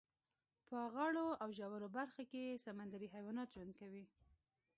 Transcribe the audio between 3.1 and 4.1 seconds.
حیوانات ژوند کوي.